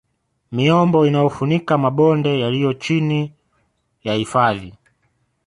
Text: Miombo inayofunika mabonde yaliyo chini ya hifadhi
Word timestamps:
Miombo 0.51 1.05
inayofunika 1.07 1.77
mabonde 1.77 2.39
yaliyo 2.39 2.73
chini 2.73 3.33
ya 4.03 4.13
hifadhi 4.13 4.73